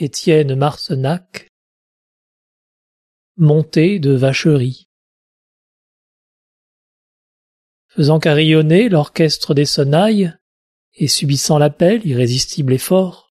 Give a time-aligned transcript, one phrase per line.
[0.00, 0.54] Étienne
[3.36, 4.86] Montée de vacherie
[7.88, 10.32] Faisant carillonner l'orchestre des sonnailles,
[10.94, 13.32] et subissant l'appel irrésistible et fort,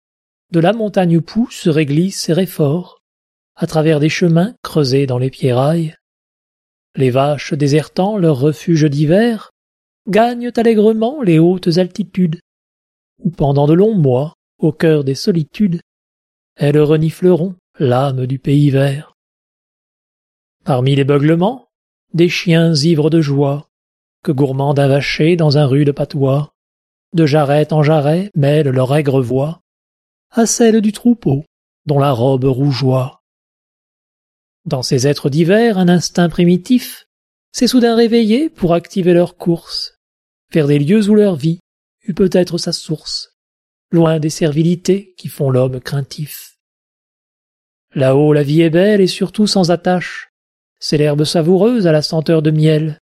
[0.52, 3.00] de la montagne pousse se réglisse et réfort,
[3.56, 5.96] à travers des chemins creusés dans les pierrailles.
[6.94, 9.52] Les vaches désertant leur refuge d'hiver
[10.10, 12.42] gagnent allègrement les hautes altitudes,
[13.20, 15.80] où pendant de longs mois, au cœur des solitudes,
[16.60, 19.16] elles renifleront l'âme du pays vert.
[20.66, 21.70] Parmi les beuglements,
[22.14, 23.70] des chiens ivres de joie,
[24.24, 26.54] que gourmands vacher dans un rude patois,
[27.14, 29.62] de jarret en jarret mêlent leur aigre voix
[30.32, 31.46] à celle du troupeau
[31.86, 33.22] dont la robe rougeoie.
[34.66, 37.08] Dans ces êtres divers, un instinct primitif
[37.54, 39.96] s'est soudain réveillé pour activer leur course
[40.52, 41.60] vers des lieux où leur vie
[42.04, 43.39] eut peut-être sa source,
[43.92, 46.58] loin des servilités qui font l'homme craintif.
[47.96, 50.30] Là-haut la vie est belle et surtout sans attache.
[50.80, 53.00] C'est l'herbe savoureuse à la senteur de miel,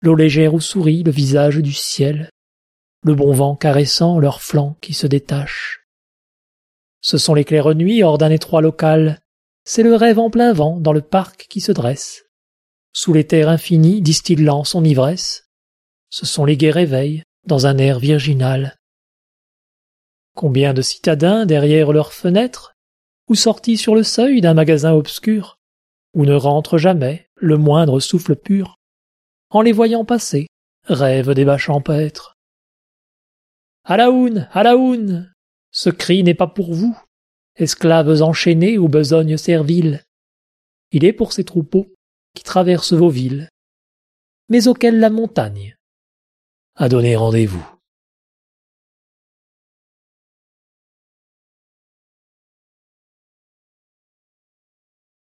[0.00, 2.30] l'eau légère où sourit le visage du ciel,
[3.02, 5.80] le bon vent caressant leurs flancs qui se détachent.
[7.00, 9.20] Ce sont les claires nuits hors d'un étroit local,
[9.64, 12.24] c'est le rêve en plein vent dans le parc qui se dresse.
[12.92, 15.48] Sous les terres infinies distillant son ivresse,
[16.10, 18.77] ce sont les gais réveils dans un air virginal.
[20.38, 22.76] Combien de citadins derrière leurs fenêtres
[23.28, 25.58] ou sortis sur le seuil d'un magasin obscur,
[26.14, 28.76] où ne rentre jamais le moindre souffle pur,
[29.50, 30.46] en les voyant passer,
[30.84, 32.36] rêvent des bas champêtres.
[33.82, 35.34] À la houne, à la houne
[35.72, 36.96] Ce cri n'est pas pour vous,
[37.56, 40.04] esclaves enchaînés aux besognes serviles.
[40.92, 41.92] Il est pour ces troupeaux
[42.34, 43.48] qui traversent vos villes,
[44.48, 45.74] mais auxquels la montagne
[46.76, 47.77] a donné rendez-vous.